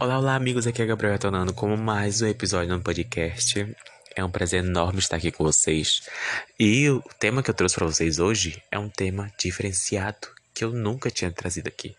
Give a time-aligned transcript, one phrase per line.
[0.00, 0.64] Olá, olá, amigos.
[0.64, 3.76] Aqui é Gabriel retornando com mais um episódio no podcast.
[4.14, 6.08] É um prazer enorme estar aqui com vocês.
[6.56, 10.70] E o tema que eu trouxe para vocês hoje é um tema diferenciado que eu
[10.70, 11.96] nunca tinha trazido aqui.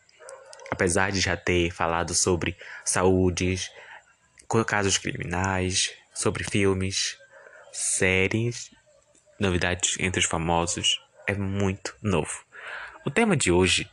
[0.72, 3.70] Apesar de já ter falado sobre saúde,
[4.66, 7.18] casos criminais, sobre filmes,
[7.74, 8.72] séries,
[9.38, 12.46] novidades entre os famosos, é muito novo.
[13.06, 13.92] O tema de hoje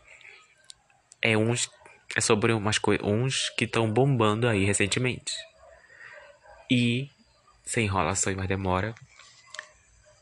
[1.21, 1.69] é uns
[2.15, 5.33] é sobre umas uns que estão bombando aí recentemente.
[6.71, 7.11] E
[7.65, 8.95] sem enrolação e mais demora,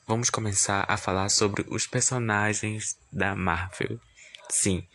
[0.06, 4.00] vamos começar a falar sobre os personagens da Marvel.
[4.48, 4.86] Sim,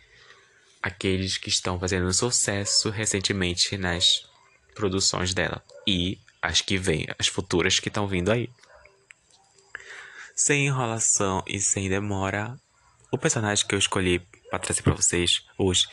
[0.82, 4.28] aqueles que estão fazendo sucesso recentemente nas
[4.74, 8.48] produções dela e as que vêm, as futuras que estão vindo aí.
[10.34, 12.58] Sem enrolação e sem demora,
[13.10, 15.86] o personagem que eu escolhi para trazer para vocês hoje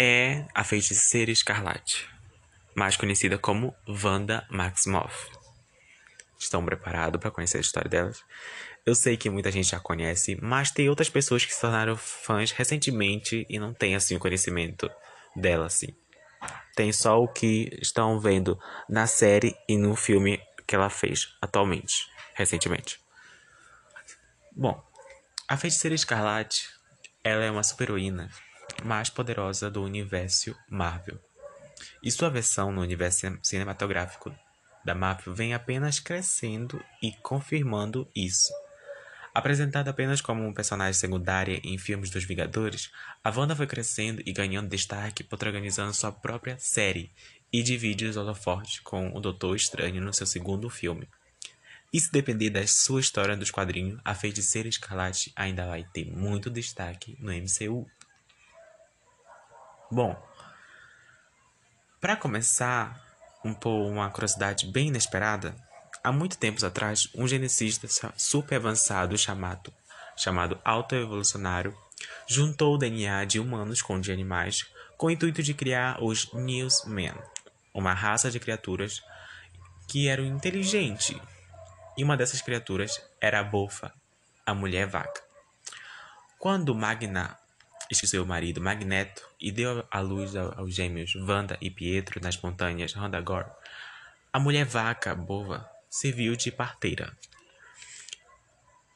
[0.00, 2.08] é a feiticeira escarlate,
[2.72, 5.28] mais conhecida como Wanda Maximoff.
[6.38, 8.22] Estão preparados para conhecer a história delas?
[8.86, 12.52] Eu sei que muita gente já conhece, mas tem outras pessoas que se tornaram fãs
[12.52, 14.88] recentemente e não têm assim o conhecimento
[15.34, 15.88] dela assim.
[16.76, 18.56] Tem só o que estão vendo
[18.88, 23.00] na série e no filme que ela fez atualmente, recentemente.
[24.52, 24.80] Bom,
[25.48, 26.68] a Feiticeira Escarlate,
[27.24, 28.30] ela é uma super-heroína
[28.84, 31.18] mais poderosa do universo Marvel.
[32.02, 34.34] E sua versão no universo cinematográfico
[34.84, 38.52] da Marvel vem apenas crescendo e confirmando isso.
[39.34, 42.90] Apresentada apenas como um personagem secundária em filmes dos Vingadores,
[43.22, 47.12] a Wanda foi crescendo e ganhando destaque protagonizando sua própria série
[47.52, 51.08] e divide os holofotes com o Doutor Estranho no seu segundo filme.
[51.92, 56.50] E se depender da sua história dos quadrinhos, a Feiticeira Escarlate ainda vai ter muito
[56.50, 57.86] destaque no MCU.
[59.90, 60.14] Bom,
[61.98, 63.00] para começar,
[63.42, 65.56] um pouco uma curiosidade bem inesperada,
[66.04, 69.72] há muito tempos atrás, um geneticista super avançado chamado
[70.14, 71.74] chamado autoevolucionário
[72.26, 74.66] juntou o DNA de humanos com de animais
[74.98, 77.14] com o intuito de criar os Newsmen,
[77.72, 79.02] uma raça de criaturas
[79.88, 81.16] que eram inteligentes.
[81.96, 83.94] E uma dessas criaturas era a Bofa,
[84.44, 85.22] a mulher vaca.
[86.38, 87.38] Quando Magna
[87.94, 93.46] seu marido Magneto e deu à luz aos gêmeos Wanda e Pietro nas montanhas Randagor,
[94.32, 97.16] a mulher vaca Bova serviu de parteira.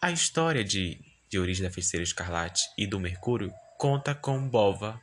[0.01, 5.01] A história de, de origem da feiticeira escarlate e do Mercúrio conta com Bova,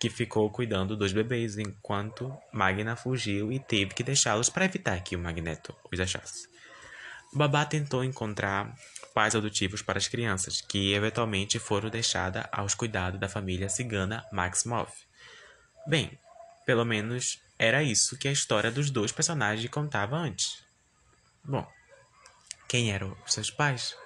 [0.00, 5.16] que ficou cuidando dos bebês enquanto Magna fugiu e teve que deixá-los para evitar que
[5.16, 6.48] o Magneto os achasse.
[7.32, 8.74] Babá tentou encontrar
[9.14, 14.92] pais adotivos para as crianças, que eventualmente foram deixadas aos cuidados da família cigana Maximoff.
[15.86, 16.18] Bem,
[16.66, 20.64] pelo menos era isso que a história dos dois personagens contava antes.
[21.44, 21.66] Bom,
[22.68, 23.96] quem eram seus pais?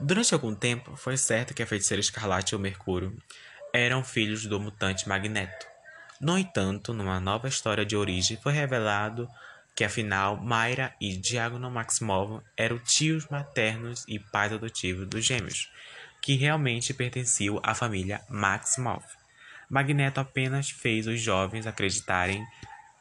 [0.00, 3.16] Durante algum tempo, foi certo que a feiticeira Escarlate e o Mercúrio
[3.72, 5.66] eram filhos do mutante Magneto.
[6.20, 9.28] No entanto, numa nova história de origem, foi revelado
[9.76, 15.70] que afinal Mayra e Diagono Maximov eram tios maternos e pais adotivos dos gêmeos,
[16.22, 19.04] que realmente pertenciam à família Maximov.
[19.68, 22.46] Magneto apenas fez os jovens acreditarem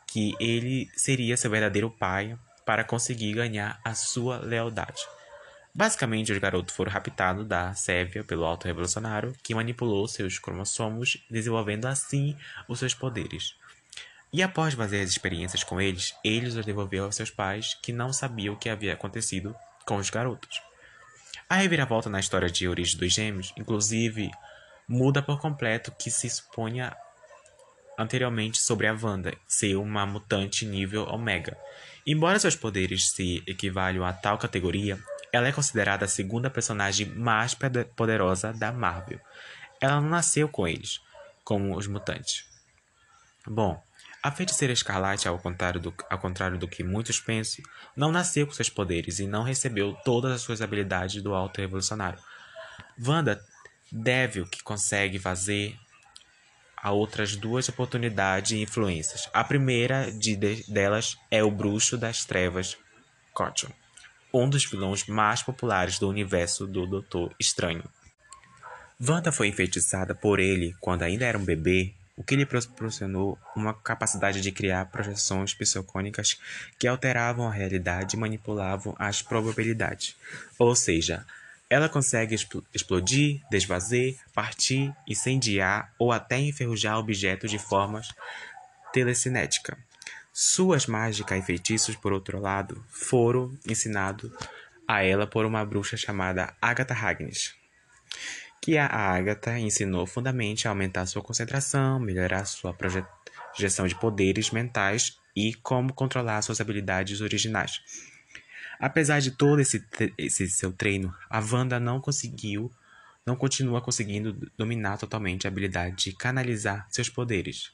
[0.06, 5.02] que ele seria seu verdadeiro pai para conseguir ganhar a sua lealdade.
[5.74, 11.86] Basicamente, os garotos foram raptados da Sévia pelo Alto Revolucionário, que manipulou seus cromossomos, desenvolvendo
[11.86, 12.36] assim
[12.68, 13.56] os seus poderes.
[14.36, 18.12] E após fazer as experiências com eles, eles os devolveu aos seus pais, que não
[18.12, 19.56] sabiam o que havia acontecido
[19.86, 20.62] com os garotos.
[21.48, 24.30] A reviravolta na história de origem dos gêmeos, inclusive,
[24.90, 26.94] muda por completo que se supunha
[27.98, 31.58] anteriormente sobre a Wanda ser uma mutante nível Omega.
[32.06, 35.00] Embora seus poderes se equivalham a tal categoria,
[35.32, 37.56] ela é considerada a segunda personagem mais
[37.96, 39.22] poderosa da Marvel.
[39.80, 41.00] Ela não nasceu com eles,
[41.42, 42.44] como os mutantes.
[43.48, 43.82] Bom,
[44.26, 47.64] a feiticeira escarlate, ao contrário, do, ao contrário do que muitos pensam,
[47.96, 52.18] não nasceu com seus poderes e não recebeu todas as suas habilidades do alto revolucionário.
[53.00, 53.40] Wanda
[53.92, 55.78] deve o que consegue fazer
[56.76, 59.30] a outras duas oportunidades e influências.
[59.32, 62.76] A primeira de, de, delas é o Bruxo das Trevas,
[63.32, 63.70] Cotton,
[64.34, 67.84] um dos vilões mais populares do universo do Doutor Estranho.
[69.00, 73.74] Wanda foi enfeitiçada por ele quando ainda era um bebê o que lhe proporcionou uma
[73.74, 76.40] capacidade de criar projeções psicônicas
[76.80, 80.16] que alteravam a realidade e manipulavam as probabilidades.
[80.58, 81.26] Ou seja,
[81.70, 82.36] ela consegue
[82.74, 88.14] explodir, desfazer, partir, incendiar ou até enferrujar objetos de formas
[88.94, 89.78] telecinética.
[90.32, 94.32] Suas mágicas e feitiços, por outro lado, foram ensinados
[94.88, 97.56] a ela por uma bruxa chamada Agatha Harkness,
[98.62, 105.20] que a Agatha ensinou fundamentalmente a aumentar sua concentração, melhorar sua projeção de poderes mentais
[105.36, 107.82] e como controlar suas habilidades originais.
[108.80, 109.86] Apesar de todo esse,
[110.18, 112.72] esse seu treino, a Wanda não conseguiu,
[113.26, 117.72] não continua conseguindo dominar totalmente a habilidade de canalizar seus poderes.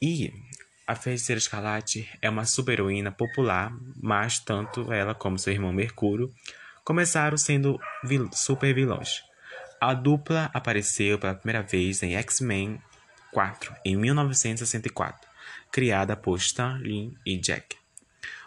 [0.00, 0.32] E
[0.86, 6.32] a Feiticeira Escarlate é uma super-heroína popular, mas tanto ela como seu irmão Mercúrio
[6.84, 9.24] começaram sendo vil super vilões.
[9.80, 12.80] A dupla apareceu pela primeira vez em X-Men
[13.32, 15.28] 4, em 1964,
[15.72, 17.76] criada por Stan Lee e Jack.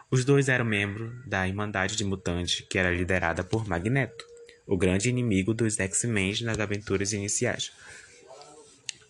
[0.09, 4.25] Os dois eram membros da Irmandade de Mutantes, que era liderada por Magneto,
[4.65, 7.71] o grande inimigo dos X-Men nas aventuras iniciais.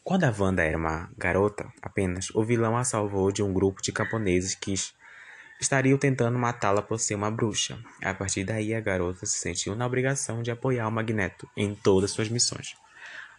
[0.03, 3.91] Quando a Wanda era uma garota apenas, o vilão a salvou de um grupo de
[3.91, 4.73] camponeses que
[5.59, 7.79] estariam tentando matá-la por ser uma bruxa.
[8.03, 12.11] A partir daí, a garota se sentiu na obrigação de apoiar o Magneto em todas
[12.11, 12.75] suas missões.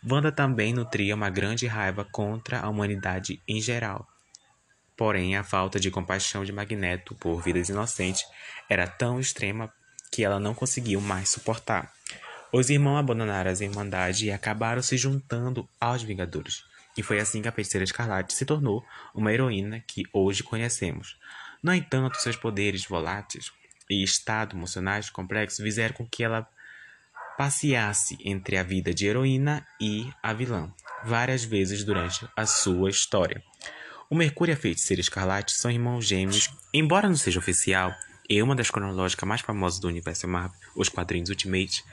[0.09, 4.07] Wanda também nutria uma grande raiva contra a humanidade em geral.
[4.97, 8.25] Porém, a falta de compaixão de Magneto por vidas inocentes
[8.69, 9.73] era tão extrema
[10.11, 11.93] que ela não conseguiu mais suportar.
[12.53, 16.65] Os irmãos abandonaram a Irmandade e acabaram se juntando aos Vingadores.
[16.97, 21.17] E foi assim que a Feiticeira Escarlate se tornou uma heroína que hoje conhecemos.
[21.63, 23.51] No entanto, seus poderes voláteis
[23.91, 26.49] e estado emocionais complexos fizeram com que ela
[27.37, 30.73] passeasse entre a vida de heroína e a vilã,
[31.05, 33.43] várias vezes durante a sua história.
[34.11, 37.95] O Mercúrio e a Feiticeira Escarlate são irmãos gêmeos, embora não seja oficial,
[38.29, 41.85] e uma das cronológicas mais famosas do universo Marvel, os quadrinhos Ultimate,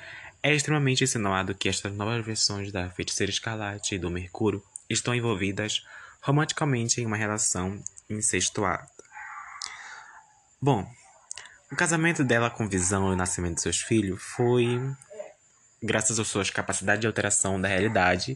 [0.42, 5.86] é extremamente insinuado que estas novas versões da Feiticeira Escarlate e do Mercúrio estão envolvidas
[6.22, 8.95] romanticamente em uma relação incestuada.
[10.66, 10.84] Bom,
[11.72, 14.82] o casamento dela com Visão e o nascimento de seus filhos foi
[15.80, 18.36] graças às suas capacidades de alteração da realidade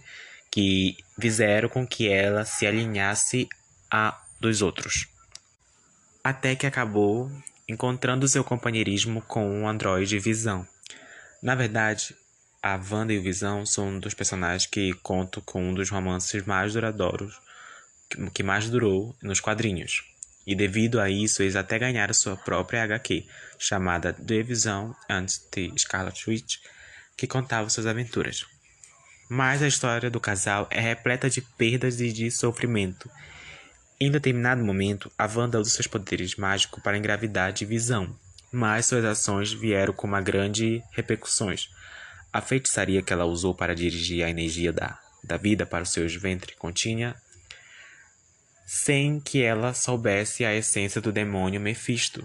[0.51, 3.49] que fizeram com que ela se alinhasse
[3.91, 5.07] a dos outros.
[6.23, 7.31] Até que acabou
[7.67, 10.67] encontrando seu companheirismo com o androide Visão.
[11.41, 12.15] Na verdade,
[12.61, 16.45] a Wanda e o Visão são um dos personagens que contam com um dos romances
[16.45, 17.41] mais duradouros,
[18.35, 20.18] que mais durou nos quadrinhos.
[20.45, 23.25] E devido a isso, eles até ganharam sua própria HQ,
[23.57, 26.57] chamada Vision and the Scarlet Witch,
[27.15, 28.45] que contava suas aventuras.
[29.29, 33.09] Mas a história do casal é repleta de perdas e de sofrimento.
[33.99, 38.15] Em determinado momento, a Wanda usa seus poderes mágicos para engravidar de Visão,
[38.51, 41.69] mas suas ações vieram com uma grande repercussões.
[42.31, 46.15] A feitiçaria que ela usou para dirigir a energia da, da vida para os seus
[46.15, 47.15] ventres continha
[48.71, 52.23] sem que ela soubesse a essência do demônio Mephisto,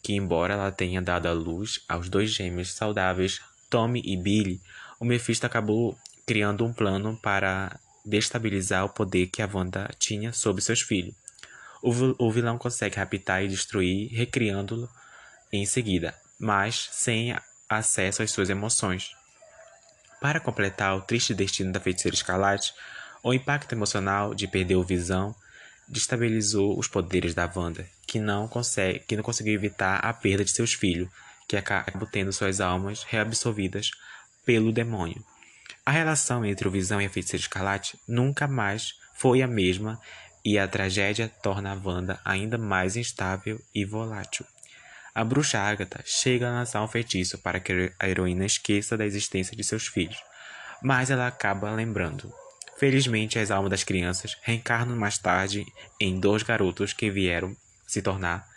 [0.00, 4.60] que embora ela tenha dado a luz aos dois gêmeos saudáveis, Tommy e Billy,
[5.00, 10.62] o Mephisto acabou criando um plano para destabilizar o poder que a Wanda tinha sobre
[10.62, 11.12] seus filhos.
[11.82, 14.88] O vilão consegue raptar e destruir, recriando-lo
[15.52, 17.36] em seguida, mas sem
[17.68, 19.10] acesso às suas emoções.
[20.20, 22.72] Para completar o triste destino da feiticeira escarlate,
[23.24, 25.34] o impacto emocional de perder o visão
[25.90, 30.50] destabilizou os poderes da Wanda, que não, consegue, que não conseguiu evitar a perda de
[30.52, 31.08] seus filhos,
[31.48, 33.90] que acabam tendo suas almas reabsorvidas
[34.46, 35.24] pelo demônio.
[35.84, 40.00] A relação entre o Visão e a Feiticeira Escarlate nunca mais foi a mesma
[40.44, 44.46] e a tragédia torna a Wanda ainda mais instável e volátil.
[45.12, 49.56] A bruxa Agatha chega a lançar um feitiço para que a heroína esqueça da existência
[49.56, 50.22] de seus filhos,
[50.80, 52.32] mas ela acaba lembrando.
[52.80, 55.66] Felizmente, as almas das crianças reencarnam mais tarde
[56.00, 57.54] em dois garotos que vieram
[57.86, 58.48] se tornar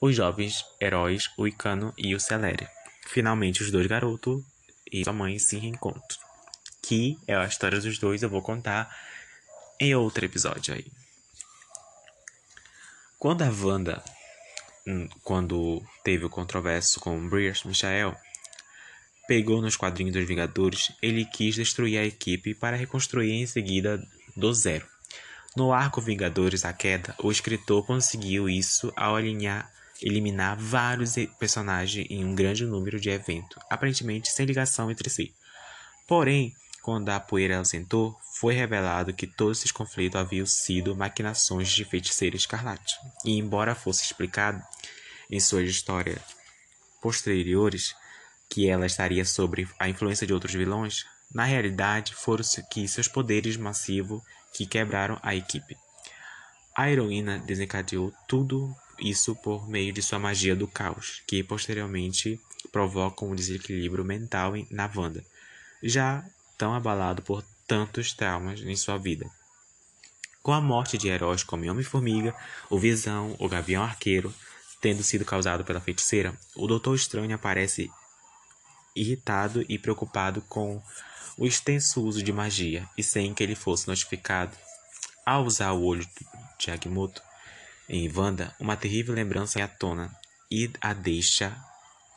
[0.00, 2.68] os jovens heróis, o Icano e o Celere.
[3.08, 4.40] Finalmente, os dois garotos
[4.92, 6.20] e sua mãe se reencontram.
[6.80, 8.88] Que é a história dos dois, eu vou contar
[9.80, 10.86] em outro episódio aí.
[13.18, 14.00] Quando a Wanda
[14.88, 18.16] Hum, quando teve o controverso com Briers Michael,
[19.26, 24.02] pegou nos quadrinhos dos Vingadores, ele quis destruir a equipe para reconstruir em seguida
[24.36, 24.86] do zero.
[25.56, 29.70] No arco Vingadores A Queda, o escritor conseguiu isso ao alinhar,
[30.02, 35.34] eliminar vários personagens em um grande número de eventos, aparentemente sem ligação entre si.
[36.06, 41.84] Porém, quando a poeira ausentou, foi revelado que todos esses conflitos haviam sido maquinações de
[41.84, 42.94] feiticeira escarlate.
[43.24, 44.62] E embora fosse explicado
[45.30, 46.20] em suas histórias
[47.00, 47.94] posteriores
[48.48, 53.56] que ela estaria sob a influência de outros vilões, na realidade foram que seus poderes
[53.56, 54.22] massivos
[54.52, 55.76] que quebraram a equipe.
[56.74, 62.40] A heroína desencadeou tudo isso por meio de sua magia do caos, que posteriormente
[62.72, 65.24] provoca um desequilíbrio mental na Wanda,
[65.82, 66.24] já
[66.56, 69.28] tão abalado por tantos traumas em sua vida.
[70.42, 72.34] Com a morte de heróis como Homem-Formiga,
[72.70, 74.32] o Visão, o Gavião Arqueiro,
[74.80, 77.90] tendo sido causado pela feiticeira, o Doutor Estranho aparece
[78.96, 80.82] irritado e preocupado com
[81.36, 84.56] o extenso uso de magia e sem que ele fosse notificado.
[85.24, 86.08] Ao usar o olho
[86.58, 87.22] de Agamotto
[87.88, 90.14] em Wanda, uma terrível lembrança é à tona
[90.50, 91.56] e a deixa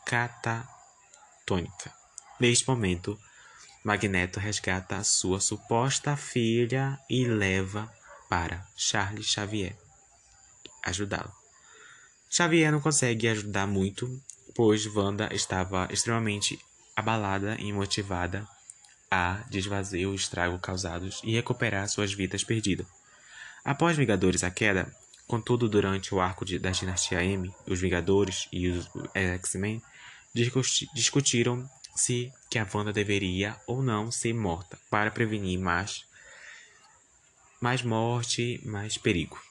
[0.06, 1.92] catatônica.
[2.38, 3.18] Neste momento,
[3.84, 7.92] Magneto resgata a sua suposta filha e leva
[8.28, 9.76] para Charles Xavier
[10.82, 11.32] ajudá-lo.
[12.28, 14.20] Xavier não consegue ajudar muito,
[14.54, 16.58] pois Wanda estava extremamente
[17.00, 18.46] abalada e motivada
[19.10, 22.86] a desfazer o estrago causados e recuperar suas vidas perdidas.
[23.64, 24.94] Após Vingadores a Queda,
[25.26, 29.82] contudo durante o arco de, da Dinastia M, os Vingadores e os X-Men
[30.94, 36.04] discutiram se que a Wanda deveria ou não ser morta para prevenir mais,
[37.60, 39.49] mais morte, mais perigo.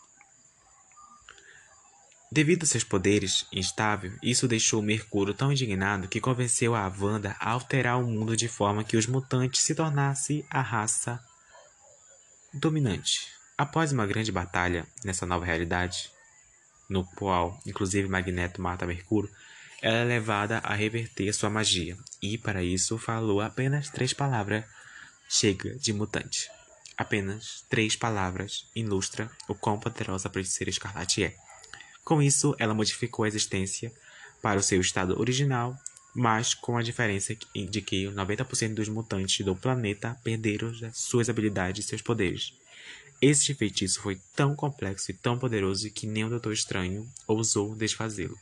[2.32, 7.50] Devido a seus poderes instável, isso deixou Mercúrio tão indignado que convenceu a Wanda a
[7.50, 11.20] alterar o mundo de forma que os mutantes se tornassem a raça
[12.54, 13.28] dominante.
[13.58, 16.12] Após uma grande batalha nessa nova realidade,
[16.88, 19.32] no qual inclusive Magneto mata Mercúrio,
[19.82, 24.66] ela é levada a reverter sua magia, e para isso falou apenas três palavras:
[25.28, 26.52] chega de mutante.
[26.96, 31.49] Apenas três palavras ilustra o quão poderosa a feiticeira escarlate é.
[32.10, 33.94] Com isso, ela modificou a existência
[34.42, 35.76] para o seu estado original,
[36.16, 41.88] mas com a diferença de que 90% dos mutantes do planeta perderam suas habilidades e
[41.88, 42.52] seus poderes.
[43.22, 48.40] Este feitiço foi tão complexo e tão poderoso que nem o Doutor Estranho ousou desfazê-lo.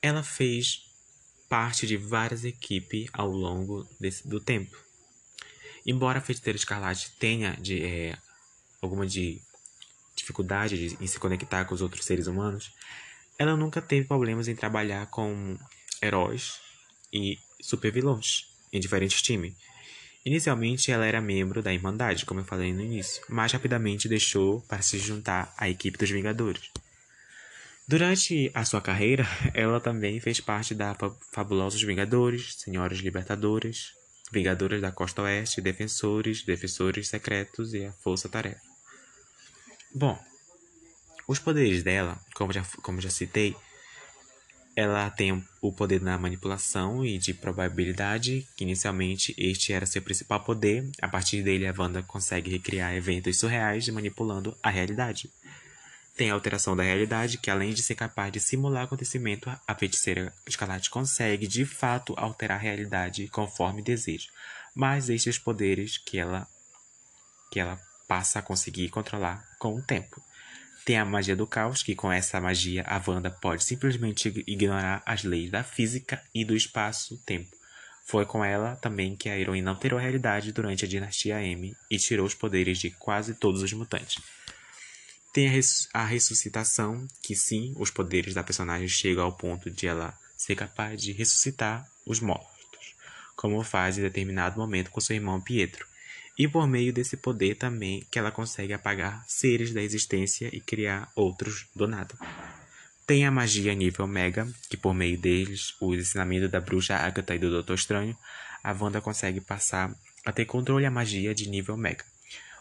[0.00, 0.86] Ela fez
[1.46, 4.78] parte de várias equipes ao longo desse, do tempo.
[5.84, 8.16] Embora a Feiticeira Escarlate tenha de, é,
[8.80, 9.42] alguma de
[10.14, 12.72] dificuldade em se conectar com os outros seres humanos,
[13.38, 15.56] ela nunca teve problemas em trabalhar com
[16.02, 16.60] heróis
[17.12, 19.54] e supervilões em diferentes times.
[20.24, 24.80] Inicialmente ela era membro da Irmandade, como eu falei no início, mas rapidamente deixou para
[24.80, 26.70] se juntar à equipe dos Vingadores.
[27.88, 30.96] Durante a sua carreira, ela também fez parte da
[31.32, 33.92] Fabulosos Vingadores, Senhoras Libertadoras,
[34.32, 38.71] Vingadores da Costa Oeste, Defensores, Defensores Secretos e a Força Tarefa.
[39.94, 40.18] Bom,
[41.28, 43.54] os poderes dela, como já, como já citei,
[44.74, 50.40] ela tem o poder na manipulação e de probabilidade, que inicialmente este era seu principal
[50.40, 50.90] poder.
[51.00, 55.30] A partir dele, a Wanda consegue recriar eventos surreais manipulando a realidade.
[56.16, 60.32] Tem a alteração da realidade, que além de ser capaz de simular acontecimento, a feiticeira
[60.46, 64.28] escarlate consegue de fato alterar a realidade conforme deseja.
[64.74, 66.46] Mas estes poderes que ela
[67.50, 67.78] que ela
[68.12, 70.22] passa a conseguir controlar com o tempo.
[70.84, 75.24] Tem a magia do caos, que com essa magia a Wanda pode simplesmente ignorar as
[75.24, 77.56] leis da física e do espaço-tempo.
[78.04, 81.96] Foi com ela também que a heroína alterou a realidade durante a dinastia M e
[81.96, 84.22] tirou os poderes de quase todos os mutantes.
[85.32, 89.86] Tem a, res a ressuscitação, que sim, os poderes da personagem chegam ao ponto de
[89.86, 92.94] ela ser capaz de ressuscitar os mortos,
[93.34, 95.90] como faz em determinado momento com seu irmão Pietro
[96.38, 101.10] e por meio desse poder também que ela consegue apagar seres da existência e criar
[101.14, 102.14] outros do nada.
[103.06, 107.38] Tem a magia nível Mega, que por meio deles, o ensinamento da bruxa Agatha e
[107.38, 108.16] do Doutor Estranho,
[108.62, 112.04] a Wanda consegue passar a ter controle a magia de nível Mega.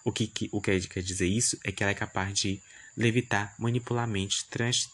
[0.03, 2.59] O que, que, o que quer dizer isso é que ela é capaz de
[2.97, 4.89] levitar, manipular mente, trans,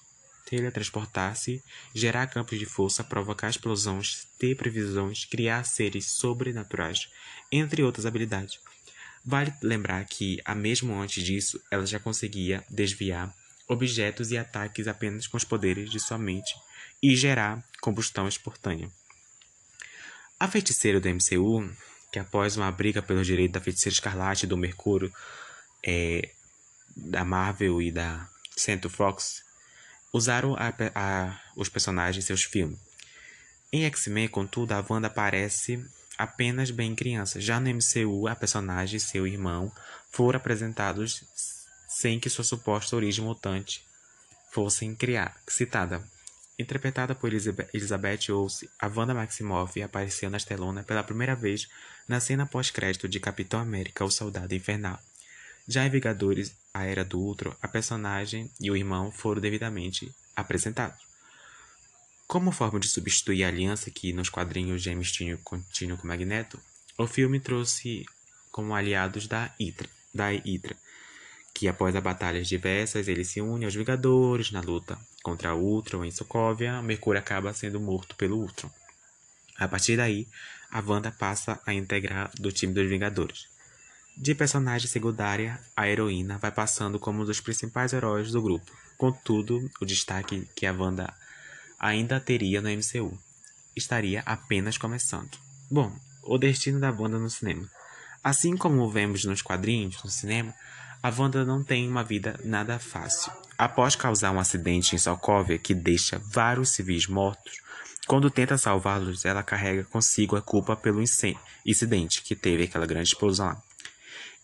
[0.45, 7.09] teletransportar-se, gerar campos de força, provocar explosões, ter previsões, criar seres sobrenaturais,
[7.51, 8.59] entre outras habilidades.
[9.29, 13.35] Vale lembrar que, a mesmo antes disso, ela já conseguia desviar
[13.67, 16.55] objetos e ataques apenas com os poderes de sua mente
[17.03, 18.89] e gerar combustão espontânea.
[20.39, 21.69] A feiticeira do MCU,
[22.09, 25.11] que após uma briga pelo direito da feiticeira escarlate do Mercúrio,
[25.85, 26.29] é,
[26.95, 29.43] da Marvel e da Central Fox,
[30.13, 32.79] usaram a, a, os personagens em seus filmes.
[33.73, 35.85] Em X-Men, contudo, a Wanda aparece
[36.17, 37.39] apenas bem criança.
[37.39, 39.71] Já no MCU, a personagem e seu irmão
[40.09, 41.23] foram apresentados
[41.87, 43.85] sem que sua suposta origem mutante
[44.97, 46.03] criar, citada.
[46.57, 51.67] Interpretada por Elizabeth Olsen, a Wanda Maximoff apareceu na telona pela primeira vez
[52.07, 54.99] na cena pós-crédito de Capitão América, o Soldado Infernal.
[55.67, 61.06] Já em Vingadores, a Era do Ultron, a personagem e o irmão foram devidamente apresentados.
[62.27, 66.59] Como forma de substituir a aliança que nos quadrinhos James tinha contínuo com Magneto,
[66.97, 68.05] o filme trouxe
[68.51, 70.75] como aliados da Hydra, da Hydra,
[71.53, 76.11] que após a batalhas diversas ele se une aos Vingadores na luta contra Ultron em
[76.11, 78.69] Sokovia, Mercúrio acaba sendo morto pelo Ultron.
[79.57, 80.27] A partir daí,
[80.69, 83.47] a Wanda passa a integrar do time dos Vingadores.
[84.17, 88.69] De personagem secundária, a heroína vai passando como um dos principais heróis do grupo.
[88.97, 91.13] Contudo, o destaque que a Wanda
[91.79, 93.17] ainda teria no MCU
[93.77, 95.37] estaria apenas começando.
[95.69, 97.69] Bom, o destino da Wanda no cinema.
[98.23, 100.53] Assim como vemos nos quadrinhos no cinema,
[101.01, 103.31] a Wanda não tem uma vida nada fácil.
[103.57, 107.61] Após causar um acidente em Sokovia que deixa vários civis mortos,
[108.05, 113.47] quando tenta salvá-los, ela carrega consigo a culpa pelo incidente que teve aquela grande explosão
[113.47, 113.61] lá.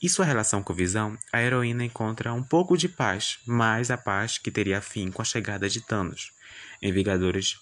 [0.02, 4.38] Em sua relação com Visão, a heroína encontra um pouco de paz, mas a paz
[4.38, 6.34] que teria fim com a chegada de Thanos.
[6.82, 7.58] Em Vingadores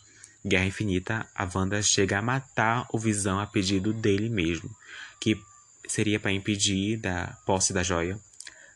[0.45, 4.75] Guerra Infinita, a Wanda chega a matar o Visão a pedido dele mesmo,
[5.19, 5.39] que
[5.87, 8.19] seria para impedir da posse da joia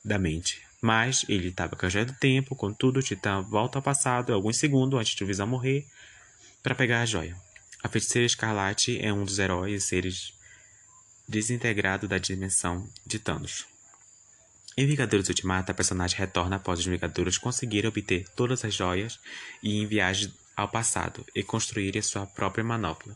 [0.04, 0.62] da mente.
[0.80, 5.16] Mas ele estava joia do tempo, contudo, o Titã volta ao passado alguns segundos antes
[5.16, 5.88] de Visão morrer
[6.62, 7.36] para pegar a joia.
[7.84, 10.34] A feiticeira Escarlate é um dos heróis e seres
[11.28, 13.66] desintegrados da dimensão de Thanos.
[14.78, 19.20] Em Vingadores Ultimato, a personagem retorna após os Vingadores conseguirem obter todas as joias
[19.64, 23.16] e em viagem ao passado e construírem sua própria manopla.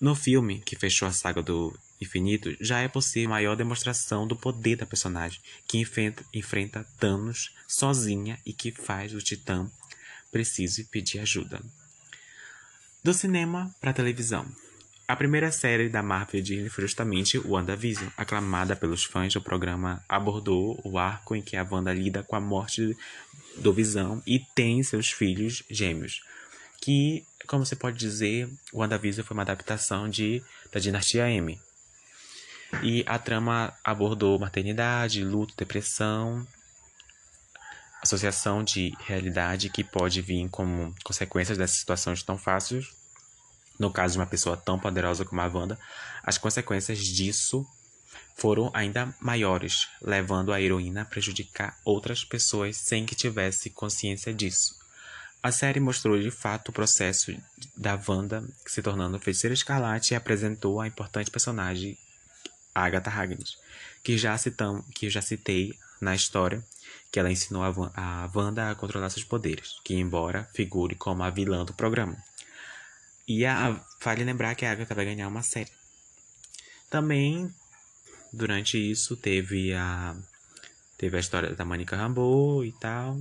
[0.00, 4.76] No filme, que fechou a saga do infinito, já é possível maior demonstração do poder
[4.76, 9.68] da personagem, que enfrenta, enfrenta Thanos sozinha e que faz o Titã
[10.30, 11.60] preciso pedir ajuda.
[13.02, 14.46] Do cinema para a televisão.
[15.06, 20.80] A primeira série da Marvel Disney foi justamente WandaVision, aclamada pelos fãs do programa abordou
[20.82, 22.96] o arco em que a Wanda lida com a morte
[23.58, 26.22] do Visão e tem seus filhos gêmeos,
[26.80, 31.60] que, como você pode dizer, WandaVision foi uma adaptação de da Dinastia M.
[32.82, 36.46] E a trama abordou maternidade, luto, depressão,
[38.02, 43.03] associação de realidade que pode vir como consequências dessas situações tão fáceis.
[43.78, 45.78] No caso de uma pessoa tão poderosa como a Wanda,
[46.22, 47.66] as consequências disso
[48.36, 54.78] foram ainda maiores, levando a heroína a prejudicar outras pessoas sem que tivesse consciência disso.
[55.42, 57.36] A série mostrou de fato o processo
[57.76, 61.98] da Wanda se tornando feiticeira escarlate e apresentou a importante personagem
[62.74, 63.56] Agatha Harkness,
[64.02, 66.64] que já citam, que já citei na história
[67.12, 67.62] que ela ensinou
[67.94, 72.16] a, Wanda a controlar seus poderes, que embora figure como a vilã do programa.
[73.26, 75.70] E a, vale lembrar que a Agatha vai ganhar uma série.
[76.90, 77.52] Também,
[78.32, 80.14] durante isso, teve a
[80.98, 83.18] teve a história da Monica Rambeau e tal.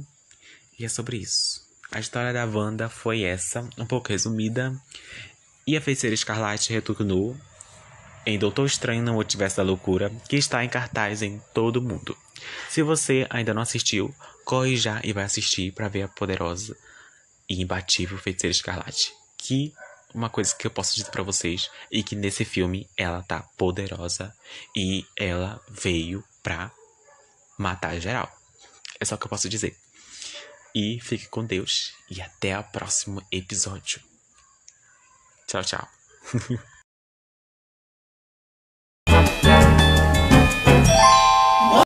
[0.78, 1.63] E é sobre isso.
[1.92, 4.76] A história da Wanda foi essa, um pouco resumida.
[5.66, 7.38] E a feiticeira Escarlate retornou
[8.26, 12.18] em Doutor Estranho no Multiverso da Loucura, que está em cartaz em todo mundo.
[12.70, 14.13] Se você ainda não assistiu,
[14.44, 16.76] corre já e vai assistir para ver a poderosa
[17.50, 19.13] e imbatível Feiticeira Escarlate.
[19.38, 19.74] Que
[20.13, 24.36] uma coisa que eu posso dizer para vocês é que nesse filme ela tá poderosa
[24.76, 26.71] e ela veio pra
[27.58, 28.32] matar geral.
[28.99, 29.76] É só o que eu posso dizer.
[30.76, 34.02] E fique com Deus e até o próximo episódio.
[35.47, 35.88] Tchau, tchau.